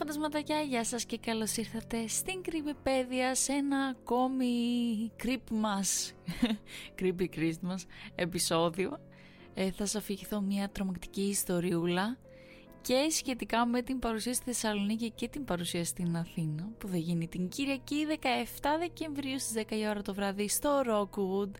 [0.00, 4.46] φαντασματάκια, γεια σας και καλώς ήρθατε στην Κρυπηπέδια σε ένα ακόμη
[5.22, 6.12] Christmas,
[7.00, 7.78] Creepy Christmas
[8.14, 8.98] επεισόδιο.
[9.54, 12.18] Ε, θα σας αφηγηθώ μια τρομακτική ιστοριούλα
[12.80, 17.28] και σχετικά με την παρουσία στη Θεσσαλονίκη και την παρουσία στην Αθήνα που θα γίνει
[17.28, 18.16] την Κυριακή 17
[18.78, 21.52] Δεκεμβρίου στις 10 η ώρα το βράδυ στο Rockwood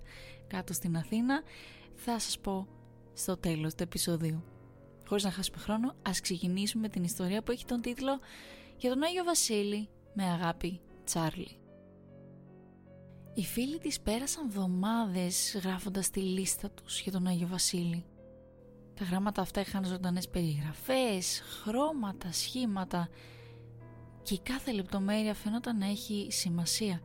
[0.47, 1.43] κάτω στην Αθήνα
[1.95, 2.67] θα σας πω
[3.13, 4.60] στο τέλος του επεισοδίου.
[5.11, 8.19] Χωρίς να χάσουμε χρόνο, ας ξεκινήσουμε την ιστορία που έχει τον τίτλο
[8.77, 11.59] «Για τον Άγιο Βασίλη με αγάπη Τσάρλι».
[13.35, 18.05] Οι φίλοι της πέρασαν εβδομάδες γράφοντας τη λίστα τους για τον Άγιο Βασίλη.
[18.95, 23.09] Τα γράμματα αυτά είχαν ζωντανές περιγραφές, χρώματα, σχήματα
[24.23, 27.03] και η κάθε λεπτομέρεια φαινόταν να έχει σημασία.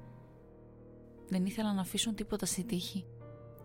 [1.27, 3.05] Δεν ήθελαν να αφήσουν τίποτα στη τύχη.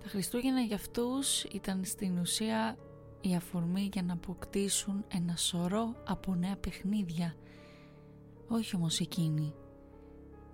[0.03, 2.77] Τα Χριστούγεννα για αυτούς ήταν στην ουσία
[3.21, 7.35] η αφορμή για να αποκτήσουν ένα σωρό από νέα παιχνίδια.
[8.49, 9.55] Όχι όμως εκείνη.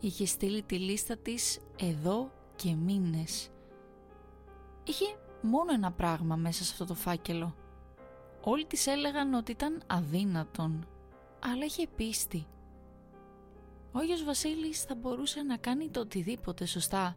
[0.00, 3.50] Είχε στείλει τη λίστα της εδώ και μήνες.
[4.84, 5.04] Είχε
[5.42, 7.54] μόνο ένα πράγμα μέσα σε αυτό το φάκελο.
[8.40, 10.86] Όλοι της έλεγαν ότι ήταν αδύνατον,
[11.40, 12.46] αλλά είχε πίστη.
[13.92, 17.16] Ο Άγιος Βασίλης θα μπορούσε να κάνει το οτιδήποτε σωστά.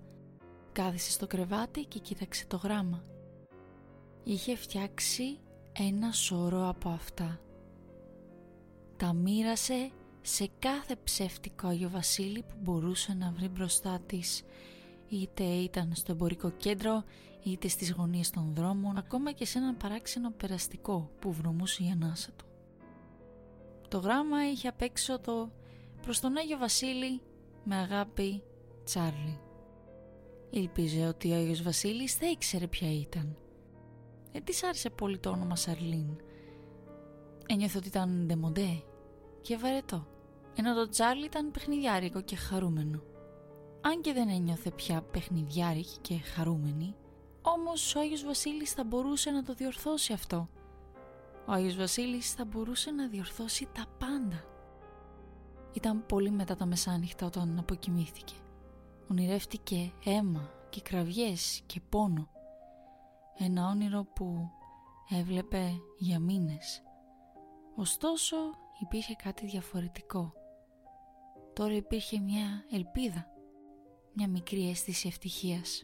[0.72, 3.04] Κάθισε στο κρεβάτι και κοίταξε το γράμμα
[4.24, 5.40] είχε φτιάξει
[5.74, 7.40] ένα σωρό από αυτά.
[8.98, 14.44] Τα μοίρασε σε κάθε ψεύτικο Άγιο Βασίλη που μπορούσε να βρει μπροστά της
[15.10, 17.04] είτε ήταν στο εμπορικό κέντρο
[17.44, 22.32] είτε στις γωνίες των δρόμων ακόμα και σε έναν παράξενο περαστικό που βρωμούσε η ανάσα
[22.32, 22.46] του.
[23.88, 25.52] Το γράμμα είχε απ' έξω το
[26.02, 27.22] «Προς τον Άγιο Βασίλη
[27.64, 28.44] με αγάπη
[28.84, 29.40] Τσάρλι».
[30.50, 33.38] Ήλπιζε ότι ο Άγιος Βασίλης θα ήξερε ποια ήταν
[34.32, 36.22] δεν της άρεσε πολύ το όνομα Σαρλίν.
[37.48, 38.84] Ένιωθε ότι ήταν ντεμοντέ
[39.42, 40.08] και βαρετό,
[40.56, 43.04] ενώ το Τσάρλι ήταν παιχνιδιάρικο και χαρούμενο.
[43.82, 46.96] Αν και δεν ένιωθε πια παιχνιδιάρικη και χαρούμενη,
[47.42, 50.50] όμως ο Άγιος Βασίλης θα μπορούσε να το διορθώσει αυτό.
[51.46, 54.44] Ο Άγιος Βασίλης θα μπορούσε να διορθώσει τα πάντα.
[55.74, 58.34] Ήταν πολύ μετά τα μεσάνυχτα όταν αποκοιμήθηκε.
[59.12, 62.30] Ονειρεύτηκε αίμα και κραυγές και πόνο
[63.42, 64.50] ένα όνειρο που
[65.10, 66.84] έβλεπε για μήνες.
[67.76, 68.36] Ωστόσο
[68.82, 70.34] υπήρχε κάτι διαφορετικό.
[71.54, 73.28] Τώρα υπήρχε μια ελπίδα,
[74.14, 75.84] μια μικρή αίσθηση ευτυχίας.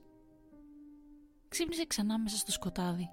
[1.47, 3.09] Ξύπνησε ξανά μέσα στο σκοτάδι.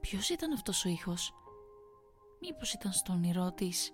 [0.00, 1.34] Ποιος ήταν αυτός ο ήχος;
[2.40, 3.92] Μήπως ήταν στο όνειρό της;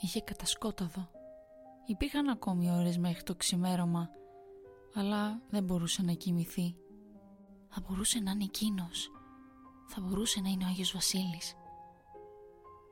[0.00, 1.10] Είχε κατασκόταδο.
[1.86, 4.10] Υπήρχαν ακόμη ώρες μέχρι το ξημέρωμα,
[4.94, 6.76] αλλά δεν μπορούσε να κοιμηθεί.
[7.68, 9.10] Θα μπορούσε να είναι εκείνος.
[9.86, 11.54] Θα μπορούσε να είναι ο Άγιος Βασίλης.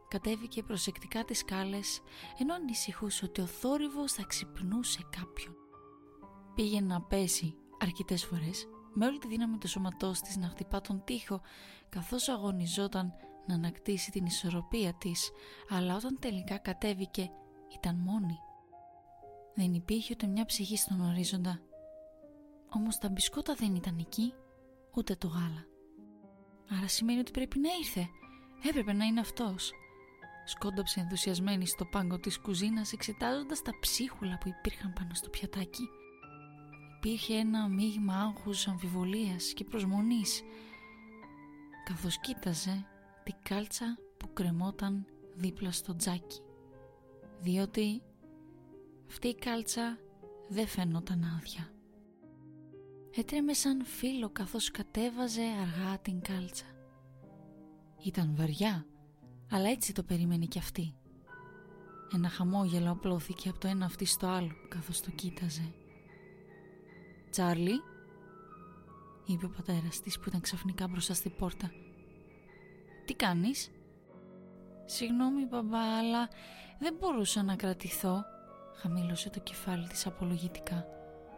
[0.09, 2.01] Κατέβηκε προσεκτικά τις σκάλες
[2.39, 5.55] ενώ ανησυχούσε ότι ο θόρυβος θα ξυπνούσε κάποιον.
[6.55, 11.03] Πήγαινε να πέσει αρκετές φορές με όλη τη δύναμη του σώματός της να χτυπά τον
[11.05, 11.41] τοίχο
[11.89, 13.13] καθώς αγωνιζόταν
[13.47, 15.31] να ανακτήσει την ισορροπία της
[15.69, 17.31] αλλά όταν τελικά κατέβηκε
[17.75, 18.39] ήταν μόνη.
[19.55, 21.61] Δεν υπήρχε ούτε μια ψυχή στον ορίζοντα.
[22.69, 24.35] Όμως τα μπισκότα δεν ήταν εκεί
[24.97, 25.67] ούτε το γάλα.
[26.79, 28.09] Άρα σημαίνει ότι πρέπει να ήρθε.
[28.69, 29.73] Έπρεπε να είναι αυτός.
[30.45, 35.89] Σκόνταψε ενθουσιασμένη στο πάγκο της κουζίνας εξετάζοντας τα ψίχουλα που υπήρχαν πάνω στο πιατάκι.
[36.97, 40.43] Υπήρχε ένα μείγμα άγχους, αμφιβολίας και προσμονής
[41.85, 42.87] καθώς κοίταζε
[43.25, 46.41] την κάλτσα που κρεμόταν δίπλα στο τζάκι
[47.41, 48.03] διότι
[49.09, 49.99] αυτή η κάλτσα
[50.49, 51.76] δεν φαινόταν άδεια.
[53.19, 56.65] Έτρεμε σαν φίλο καθώς κατέβαζε αργά την κάλτσα.
[58.05, 58.87] Ήταν βαριά,
[59.51, 60.95] αλλά έτσι το περίμενε κι αυτή.
[62.15, 65.73] Ένα χαμόγελο απλώθηκε από το ένα αυτή στο άλλο καθώς το κοίταζε.
[67.31, 67.81] «Τσάρλι»,
[69.27, 71.71] είπε ο πατέρας της που ήταν ξαφνικά μπροστά στην πόρτα.
[73.05, 73.71] «Τι κάνεις»
[74.85, 76.29] «Συγγνώμη μπαμπά, αλλά
[76.79, 78.25] δεν μπορούσα να κρατηθώ»,
[78.77, 80.87] χαμήλωσε το κεφάλι της απολογητικά.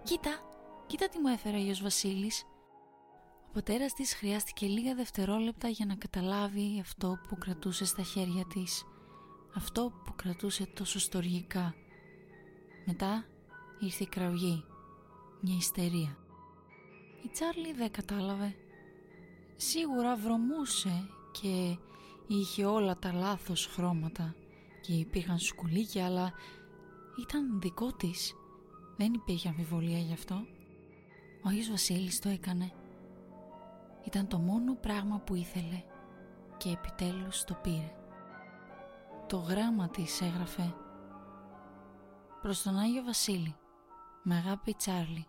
[0.03, 0.31] «Κοίτα,
[0.89, 2.45] Κοίτα τι μου έφερε ο Άγιος Βασίλης.
[3.49, 8.85] Ο πατέρας της χρειάστηκε λίγα δευτερόλεπτα για να καταλάβει αυτό που κρατούσε στα χέρια της.
[9.55, 11.75] Αυτό που κρατούσε τόσο στοργικά.
[12.87, 13.25] Μετά
[13.81, 14.65] ήρθε η κραυγή.
[15.41, 16.17] Μια ιστερία.
[17.25, 18.55] Η Τσάρλι δεν κατάλαβε.
[19.57, 21.09] Σίγουρα βρωμούσε
[21.41, 21.77] και
[22.27, 24.35] είχε όλα τα λάθος χρώματα
[24.81, 26.33] και υπήρχαν σκουλίκια αλλά
[27.21, 28.35] ήταν δικό της.
[28.97, 30.57] Δεν υπήρχε αμφιβολία γι' αυτό.
[31.45, 32.73] Ο Άγιος Βασίλης το έκανε.
[34.05, 35.83] Ήταν το μόνο πράγμα που ήθελε
[36.57, 37.93] και επιτέλους το πήρε.
[39.27, 40.75] το γράμμα της έγραφε
[42.43, 43.57] «Προς τον Άγιο Βασίλη,
[44.23, 45.27] με αγάπη Τσάρλι,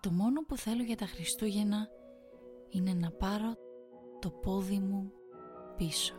[0.00, 1.88] το μόνο που θέλω για τα Χριστούγεννα
[2.70, 3.54] είναι να πάρω
[4.20, 5.12] το πόδι μου
[5.76, 6.14] πίσω».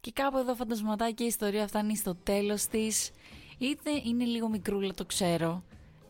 [0.00, 3.10] Και κάπου εδώ φαντασματάκι η ιστορία φτάνει στο τέλος της.
[3.58, 5.62] Είτε είναι λίγο μικρούλα το ξέρω.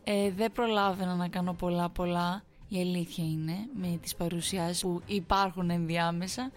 [0.05, 2.45] Ε, δεν προλάβαινα να κάνω πολλά πολλά.
[2.69, 6.51] Η αλήθεια είναι με τις παρουσιάσεις που υπάρχουν ενδιάμεσα.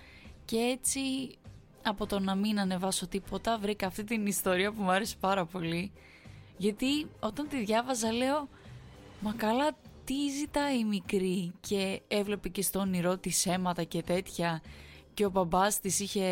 [0.45, 0.99] Και έτσι
[1.83, 5.91] από το να μην ανεβάσω τίποτα βρήκα αυτή την ιστορία που μου άρεσε πάρα πολύ.
[6.57, 8.49] Γιατί όταν τη διάβαζα λέω
[9.19, 9.71] «Μα καλά
[10.03, 14.61] τι ζητάει η μικρή» και έβλεπε και στο όνειρό της αίματα και τέτοια
[15.13, 16.23] και ο μπαμπάς της είχε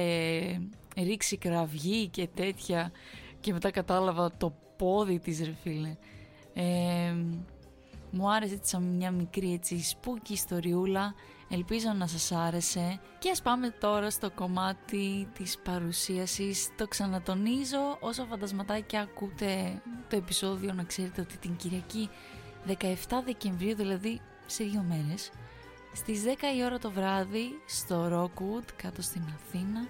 [0.95, 2.91] ρίξει κραυγή και τέτοια
[3.39, 5.95] και μετά κατάλαβα το πόδι της ρε φίλε.
[6.57, 7.16] Ε,
[8.12, 11.13] μου άρεσε έτσι σαν μια μικρή έτσι σπούκι ιστοριούλα.
[11.50, 13.00] Ελπίζω να σας άρεσε.
[13.19, 16.69] Και ας πάμε τώρα στο κομμάτι της παρουσίασης.
[16.78, 22.10] Το ξανατονίζω όσο φαντασματάκια ακούτε το επεισόδιο να ξέρετε ότι την Κυριακή
[22.68, 22.74] 17
[23.25, 25.31] Δεκεμβρίου δηλαδή σε δύο μέρες
[25.94, 26.28] στις 10
[26.58, 29.88] η ώρα το βράδυ στο Rockwood κάτω στην Αθήνα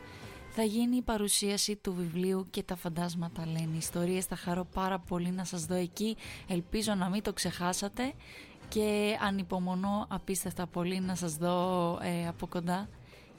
[0.58, 4.26] θα γίνει η παρουσίαση του βιβλίου και τα φαντάσματα λένε ιστορίες.
[4.26, 6.18] Θα χαρώ πάρα πολύ να σας δω εκεί.
[6.48, 8.14] Ελπίζω να μην το ξεχάσατε
[8.68, 12.90] και ανυπομονώ απίστευτα πολύ να σας δω ε, από κοντά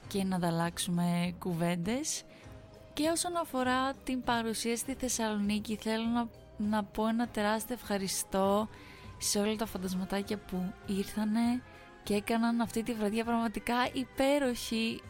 [0.06, 2.22] και να ανταλλάξουμε κουβέντες.
[2.92, 8.69] Και όσον αφορά την παρουσία στη Θεσσαλονίκη θέλω να, να πω ένα τεράστιο ευχαριστώ
[9.19, 11.62] σε όλα τα φαντασματάκια που ήρθανε
[12.06, 15.00] και έκαναν αυτή τη βραδιά πραγματικά υπέροχη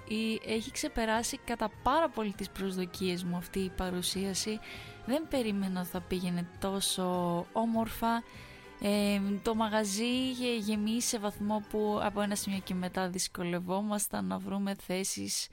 [0.47, 4.59] έχει ξεπεράσει κατά πάρα πολύ τις προσδοκίες μου αυτή η παρουσίαση.
[5.07, 7.07] Δεν περίμενα ότι θα πήγαινε τόσο
[7.53, 8.23] όμορφα.
[8.81, 14.39] Ε, το μαγαζί είχε γεμίσει σε βαθμό που από ένα σημείο και μετά δυσκολευόμασταν να
[14.39, 15.49] βρούμε θέσεις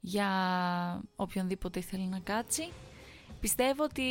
[0.00, 0.28] για
[1.16, 2.68] οποιονδήποτε ήθελε να κάτσει.
[3.40, 4.04] Πιστεύω ότι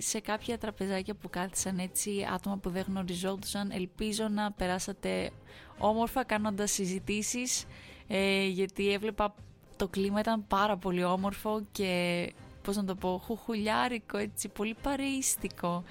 [0.00, 5.30] σε κάποια τραπεζάκια που κάθισαν έτσι άτομα που δεν γνωριζόντουσαν ελπίζω να περάσατε
[5.78, 7.64] όμορφα κάνοντας συζητήσεις
[8.08, 9.34] ε, γιατί έβλεπα
[9.76, 12.32] το κλίμα ήταν πάρα πολύ όμορφο και
[12.62, 15.84] πώς να το πω χουχουλιάρικο έτσι πολύ παρείστικο.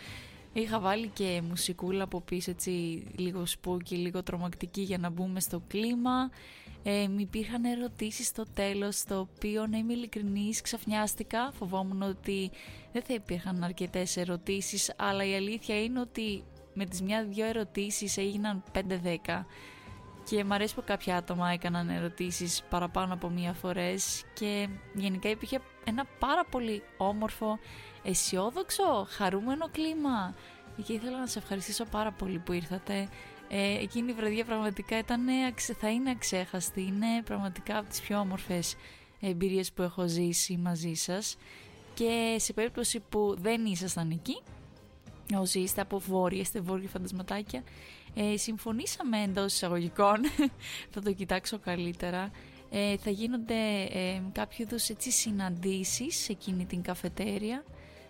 [0.53, 5.61] Είχα βάλει και μουσικούλα από πίσω έτσι λίγο σπούκι, λίγο τρομακτική για να μπούμε στο
[5.67, 6.29] κλίμα.
[6.83, 12.51] Ε, Μ' υπήρχαν ερωτήσεις στο τέλος, το οποίο να είμαι ειλικρινής, ξαφνιάστηκα, φοβόμουν ότι
[12.91, 16.43] δεν θα υπήρχαν αρκετές ερωτήσεις, αλλά η αλήθεια είναι ότι
[16.73, 19.45] με τις μια-δυο ερωτήσεις έγιναν 5-10
[20.29, 25.59] και μ' αρέσει που κάποια άτομα έκαναν ερωτήσεις παραπάνω από μία φορές και γενικά υπήρχε
[25.83, 27.59] ένα πάρα πολύ όμορφο,
[28.03, 30.35] αισιόδοξο, χαρούμενο κλίμα.
[30.85, 33.07] Και ήθελα να σε ευχαριστήσω πάρα πολύ που ήρθατε.
[33.49, 35.21] Ε, εκείνη η βραδιά πραγματικά ήταν,
[35.79, 38.75] θα είναι αξέχαστη, είναι πραγματικά από τις πιο όμορφες
[39.19, 41.37] εμπειρίες που έχω ζήσει μαζί σας.
[41.93, 44.41] Και σε περίπτωση που δεν ήσασταν εκεί,
[45.33, 47.63] όσοι είστε από βόρεια, είστε βόρεια φαντασματάκια,
[48.15, 50.17] ε, συμφωνήσαμε εντός εισαγωγικών,
[50.93, 52.31] θα το κοιτάξω καλύτερα,
[52.69, 57.63] ε, θα γίνονται ε, κάποιο είδους έτσι συναντήσεις σε εκείνη την καφετέρια,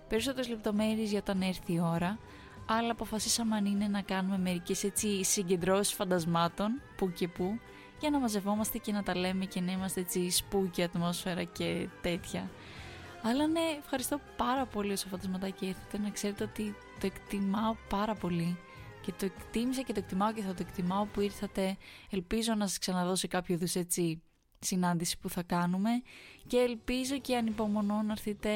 [0.08, 2.20] περισσότερες λεπτομέρειες για όταν έρθει η ώρα,
[2.66, 7.60] αλλά αποφασίσαμε αν είναι να κάνουμε μερικές έτσι συγκεντρώσεις φαντασμάτων που και που
[8.00, 12.50] για να μαζευόμαστε και να τα λέμε και να είμαστε έτσι σπούκι ατμόσφαιρα και τέτοια.
[13.28, 18.58] Αλλά ναι, ευχαριστώ πάρα πολύ όσο φαντασματάκι ήρθατε να ξέρετε ότι το εκτιμάω πάρα πολύ
[19.02, 21.78] και το εκτίμησα και το εκτιμάω και θα το εκτιμάω που ήρθατε.
[22.10, 24.22] Ελπίζω να σας ξαναδώσω κάποιο είδους έτσι
[24.60, 25.90] συνάντηση που θα κάνουμε
[26.48, 28.50] και ελπίζω και ανυπομονώ να έρθετε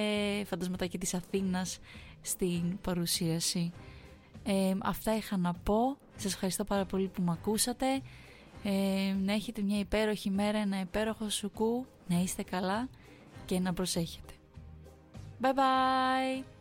[0.45, 1.79] φαντασματάκι της Αθήνας
[2.21, 3.71] στην παρουσίαση.
[4.43, 5.97] Ε, αυτά είχα να πω.
[6.15, 8.01] Σας ευχαριστώ πάρα πολύ που με ακούσατε.
[8.63, 12.89] Ε, να έχετε μια υπέροχη μέρα, ένα υπέροχο σουκού, να είστε καλά
[13.45, 14.33] και να προσέχετε.
[15.41, 16.59] 拜拜。